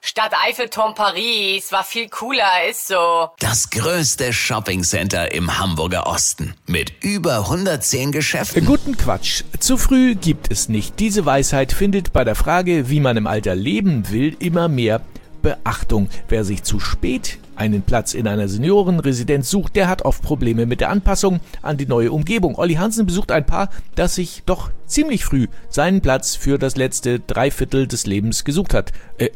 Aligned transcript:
Stadt 0.00 0.32
Eiffelturm 0.46 0.94
Paris 0.94 1.72
war 1.72 1.82
viel 1.82 2.08
cooler, 2.08 2.68
ist 2.70 2.86
so. 2.86 3.30
Das 3.40 3.68
größte 3.70 4.32
Shoppingcenter 4.32 5.32
im 5.32 5.58
Hamburger 5.58 6.06
Osten 6.06 6.54
mit 6.66 6.92
über 7.02 7.38
110 7.40 8.12
Geschäften. 8.12 8.64
Guten 8.64 8.96
Quatsch. 8.96 9.42
Zu 9.58 9.76
früh 9.76 10.14
gibt 10.14 10.52
es 10.52 10.68
nicht. 10.68 11.00
Diese 11.00 11.26
Weisheit 11.26 11.72
findet 11.72 12.12
bei 12.12 12.22
der 12.22 12.36
Frage, 12.36 12.88
wie 12.88 13.00
man 13.00 13.16
im 13.16 13.26
Alter 13.26 13.56
leben 13.56 14.10
will, 14.10 14.36
immer 14.38 14.68
mehr 14.68 15.00
Beachtung. 15.42 16.08
Wer 16.28 16.44
sich 16.44 16.62
zu 16.62 16.78
spät 16.78 17.38
einen 17.56 17.82
Platz 17.82 18.14
in 18.14 18.28
einer 18.28 18.48
Seniorenresidenz 18.48 19.50
sucht, 19.50 19.74
der 19.74 19.88
hat 19.88 20.02
oft 20.02 20.22
Probleme 20.22 20.64
mit 20.64 20.80
der 20.80 20.90
Anpassung 20.90 21.40
an 21.60 21.76
die 21.76 21.86
neue 21.86 22.12
Umgebung. 22.12 22.56
Olli 22.56 22.74
Hansen 22.74 23.04
besucht 23.04 23.32
ein 23.32 23.46
Paar, 23.46 23.68
das 23.96 24.14
sich 24.14 24.44
doch 24.46 24.70
ziemlich 24.86 25.24
früh 25.24 25.48
seinen 25.68 26.00
Platz 26.00 26.36
für 26.36 26.56
das 26.56 26.76
letzte 26.76 27.18
Dreiviertel 27.18 27.88
des 27.88 28.06
Lebens 28.06 28.44
gesucht 28.44 28.74
hat. 28.74 28.92
Äh, 29.18 29.30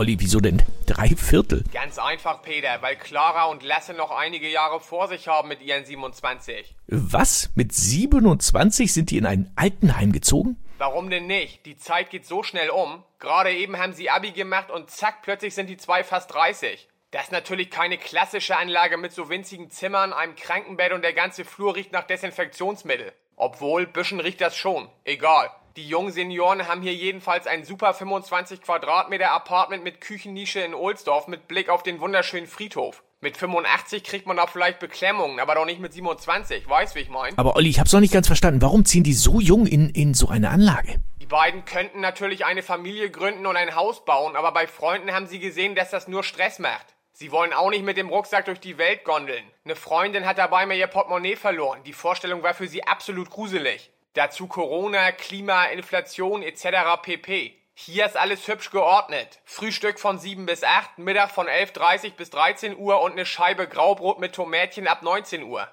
Olli, 0.00 0.18
wieso 0.18 0.40
denn 0.40 0.62
drei 0.86 1.08
Viertel? 1.08 1.62
Ganz 1.74 1.98
einfach, 1.98 2.40
Peter, 2.40 2.80
weil 2.80 2.96
Clara 2.96 3.44
und 3.44 3.62
Lasse 3.62 3.92
noch 3.92 4.10
einige 4.10 4.48
Jahre 4.48 4.80
vor 4.80 5.08
sich 5.08 5.28
haben 5.28 5.48
mit 5.48 5.60
ihren 5.60 5.84
27. 5.84 6.74
Was? 6.86 7.50
Mit 7.54 7.74
27 7.74 8.94
sind 8.94 9.10
die 9.10 9.18
in 9.18 9.26
ein 9.26 9.52
Altenheim 9.56 10.12
gezogen? 10.12 10.56
Warum 10.78 11.10
denn 11.10 11.26
nicht? 11.26 11.66
Die 11.66 11.76
Zeit 11.76 12.08
geht 12.08 12.24
so 12.24 12.42
schnell 12.42 12.70
um. 12.70 13.04
Gerade 13.18 13.52
eben 13.52 13.76
haben 13.76 13.92
sie 13.92 14.08
Abi 14.08 14.30
gemacht 14.30 14.70
und 14.70 14.88
zack, 14.88 15.20
plötzlich 15.20 15.54
sind 15.54 15.68
die 15.68 15.76
zwei 15.76 16.02
fast 16.02 16.32
30. 16.32 16.88
Das 17.10 17.24
ist 17.24 17.32
natürlich 17.32 17.70
keine 17.70 17.98
klassische 17.98 18.56
Anlage 18.56 18.96
mit 18.96 19.12
so 19.12 19.28
winzigen 19.28 19.68
Zimmern, 19.68 20.14
einem 20.14 20.34
Krankenbett 20.34 20.94
und 20.94 21.02
der 21.02 21.12
ganze 21.12 21.44
Flur 21.44 21.76
riecht 21.76 21.92
nach 21.92 22.06
Desinfektionsmittel. 22.06 23.12
Obwohl, 23.36 23.86
bisschen 23.86 24.20
riecht 24.20 24.40
das 24.40 24.56
schon. 24.56 24.88
Egal. 25.04 25.50
Die 25.76 25.86
jungen 25.86 26.10
Senioren 26.10 26.66
haben 26.66 26.82
hier 26.82 26.94
jedenfalls 26.94 27.46
ein 27.46 27.64
super 27.64 27.94
25 27.94 28.60
Quadratmeter 28.60 29.30
Apartment 29.30 29.84
mit 29.84 30.00
Küchennische 30.00 30.58
in 30.58 30.74
Ohlsdorf 30.74 31.28
mit 31.28 31.46
Blick 31.46 31.68
auf 31.68 31.84
den 31.84 32.00
wunderschönen 32.00 32.48
Friedhof. 32.48 33.04
Mit 33.20 33.36
85 33.36 34.02
kriegt 34.02 34.26
man 34.26 34.36
da 34.36 34.48
vielleicht 34.48 34.80
Beklemmungen, 34.80 35.38
aber 35.38 35.54
doch 35.54 35.66
nicht 35.66 35.78
mit 35.78 35.92
27, 35.92 36.68
weißt 36.68 36.96
wie 36.96 37.00
ich 37.00 37.08
mein? 37.08 37.38
Aber 37.38 37.54
Olli, 37.54 37.68
ich 37.68 37.78
hab's 37.78 37.92
noch 37.92 38.00
nicht 38.00 38.12
ganz 38.12 38.26
verstanden. 38.26 38.62
Warum 38.62 38.84
ziehen 38.84 39.04
die 39.04 39.12
so 39.12 39.38
jung 39.38 39.66
in, 39.66 39.90
in 39.90 40.12
so 40.12 40.28
eine 40.28 40.50
Anlage? 40.50 40.96
Die 41.20 41.26
beiden 41.26 41.64
könnten 41.64 42.00
natürlich 42.00 42.44
eine 42.44 42.64
Familie 42.64 43.08
gründen 43.08 43.46
und 43.46 43.56
ein 43.56 43.76
Haus 43.76 44.04
bauen, 44.04 44.34
aber 44.34 44.50
bei 44.50 44.66
Freunden 44.66 45.12
haben 45.12 45.28
sie 45.28 45.38
gesehen, 45.38 45.76
dass 45.76 45.90
das 45.90 46.08
nur 46.08 46.24
Stress 46.24 46.58
macht. 46.58 46.86
Sie 47.12 47.30
wollen 47.30 47.52
auch 47.52 47.70
nicht 47.70 47.84
mit 47.84 47.96
dem 47.96 48.08
Rucksack 48.08 48.46
durch 48.46 48.58
die 48.58 48.76
Welt 48.76 49.04
gondeln. 49.04 49.44
Eine 49.64 49.76
Freundin 49.76 50.26
hat 50.26 50.38
dabei 50.38 50.66
mir 50.66 50.74
ihr 50.74 50.88
Portemonnaie 50.88 51.36
verloren. 51.36 51.84
Die 51.84 51.92
Vorstellung 51.92 52.42
war 52.42 52.54
für 52.54 52.66
sie 52.66 52.82
absolut 52.84 53.30
gruselig. 53.30 53.90
Dazu 54.14 54.48
Corona, 54.48 55.12
Klima, 55.12 55.66
Inflation 55.66 56.42
etc. 56.42 57.00
pp. 57.00 57.54
Hier 57.74 58.06
ist 58.06 58.16
alles 58.16 58.48
hübsch 58.48 58.72
geordnet. 58.72 59.38
Frühstück 59.44 60.00
von 60.00 60.18
7 60.18 60.46
bis 60.46 60.64
8, 60.64 60.98
Mittag 60.98 61.30
von 61.30 61.46
11.30 61.46 62.14
bis 62.14 62.30
13 62.30 62.76
Uhr 62.76 63.00
und 63.02 63.12
eine 63.12 63.24
Scheibe 63.24 63.68
Graubrot 63.68 64.18
mit 64.18 64.34
Tomätchen 64.34 64.88
ab 64.88 65.02
19 65.02 65.44
Uhr. 65.44 65.68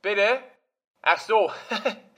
Bitte? 0.00 0.40
Ach 1.02 1.18
so. 1.18 1.50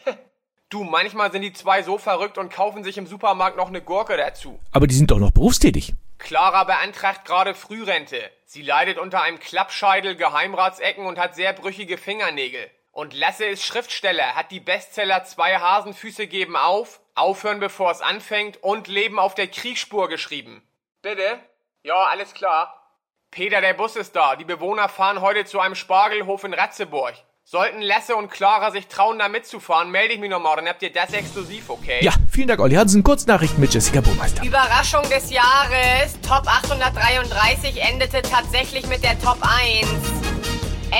du, 0.69 0.85
manchmal 0.85 1.33
sind 1.33 1.41
die 1.41 1.55
zwei 1.55 1.83
so 1.83 1.97
verrückt 1.97 2.37
und 2.37 2.53
kaufen 2.53 2.85
sich 2.85 2.99
im 2.99 3.07
Supermarkt 3.07 3.57
noch 3.57 3.69
eine 3.69 3.81
Gurke 3.81 4.19
dazu. 4.19 4.61
Aber 4.71 4.87
die 4.87 4.95
sind 4.95 5.11
doch 5.11 5.19
noch 5.19 5.31
berufstätig. 5.31 5.95
Clara 6.19 6.65
beantragt 6.65 7.25
gerade 7.25 7.55
Frührente. 7.55 8.31
Sie 8.45 8.63
leidet 8.63 8.99
unter 8.99 9.23
einem 9.23 9.41
Klappscheitel, 9.41 10.15
Geheimratsecken 10.15 11.07
und 11.07 11.19
hat 11.19 11.35
sehr 11.35 11.55
brüchige 11.55 11.97
Fingernägel. 11.97 12.71
Und 12.95 13.13
Lasse 13.13 13.45
ist 13.45 13.65
Schriftsteller, 13.65 14.37
hat 14.37 14.53
die 14.53 14.61
Bestseller 14.61 15.25
Zwei 15.25 15.57
Hasenfüße 15.59 16.29
geben 16.29 16.55
auf, 16.55 17.01
Aufhören 17.17 17.59
bevor 17.59 17.91
es 17.91 18.01
anfängt 18.01 18.63
und 18.63 18.87
Leben 18.87 19.19
auf 19.19 19.35
der 19.35 19.49
Kriegsspur 19.49 20.09
geschrieben. 20.09 20.63
Bitte? 21.03 21.41
Ja, 21.83 22.05
alles 22.05 22.35
klar. 22.35 22.93
Peter, 23.33 23.61
der 23.61 23.75
Bus 23.75 23.97
ist 23.97 24.15
da. 24.15 24.37
Die 24.37 24.45
Bewohner 24.45 24.89
fahren 24.89 25.21
heute 25.21 25.45
zu 25.45 25.59
einem 25.59 25.75
Spargelhof 25.75 26.45
in 26.45 26.55
Ratzeburg. 26.55 27.15
Sollten 27.43 27.83
Lasse 27.83 28.15
und 28.15 28.31
Clara 28.31 28.71
sich 28.71 28.87
trauen, 28.87 29.19
da 29.19 29.29
mitzufahren, 29.29 29.91
melde 29.91 30.15
ich 30.15 30.21
mich 30.21 30.31
nochmal, 30.31 30.57
dann 30.57 30.69
habt 30.69 30.81
ihr 30.83 30.93
das 30.93 31.13
exklusiv, 31.13 31.71
okay? 31.71 31.99
Ja, 32.01 32.13
vielen 32.31 32.47
Dank, 32.47 32.61
Olli 32.61 32.77
Hansen. 32.77 33.03
Kurznachrichten 33.03 33.61
mit 33.61 33.75
Jessica 33.75 34.01
Burmeister. 34.01 34.45
Überraschung 34.45 35.03
des 35.11 35.31
Jahres. 35.31 36.19
Top 36.23 36.47
833 36.47 37.83
endete 37.83 38.23
tatsächlich 38.23 38.87
mit 38.87 39.03
der 39.03 39.19
Top 39.21 39.39
1. 39.43 40.24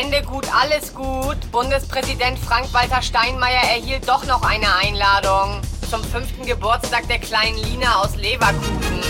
Ende 0.01 0.23
gut, 0.23 0.47
alles 0.53 0.93
gut. 0.93 1.37
Bundespräsident 1.53 2.39
Frank-Walter 2.39 3.01
Steinmeier 3.01 3.63
erhielt 3.71 4.09
doch 4.09 4.27
noch 4.27 4.43
eine 4.43 4.75
Einladung 4.77 5.61
zum 5.89 6.03
fünften 6.03 6.45
Geburtstag 6.45 7.07
der 7.07 7.21
kleinen 7.21 7.57
Lina 7.59 8.03
aus 8.03 8.17
Leverkusen. 8.17 9.01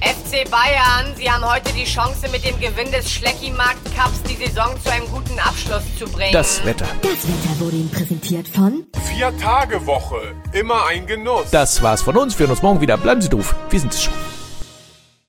FC 0.00 0.48
Bayern, 0.48 1.16
sie 1.16 1.28
haben 1.28 1.44
heute 1.44 1.72
die 1.72 1.84
Chance, 1.84 2.28
mit 2.30 2.44
dem 2.44 2.60
Gewinn 2.60 2.92
des 2.92 3.10
Schleckimarkt 3.10 3.84
Cups 3.96 4.22
die 4.22 4.36
Saison 4.36 4.80
zu 4.80 4.92
einem 4.92 5.08
guten 5.10 5.36
Abschluss 5.40 5.82
zu 5.98 6.04
bringen. 6.04 6.32
Das 6.32 6.64
Wetter. 6.64 6.86
Das 7.02 7.26
Wetter 7.26 7.58
wurde 7.58 7.76
Ihnen 7.76 7.90
präsentiert 7.90 8.46
von 8.46 8.86
Vier 9.12 9.36
Tage 9.38 9.84
Woche. 9.84 10.36
Immer 10.52 10.86
ein 10.86 11.06
Genuss. 11.06 11.50
Das 11.50 11.82
war's 11.82 12.02
von 12.02 12.16
uns. 12.16 12.38
Wir 12.38 12.46
hören 12.46 12.52
uns 12.52 12.62
morgen 12.62 12.80
wieder. 12.80 12.96
Bleiben 12.96 13.20
Sie 13.20 13.28
doof. 13.28 13.56
Wir 13.70 13.80
sind 13.80 13.92
es 13.92 14.04
schon. 14.04 14.14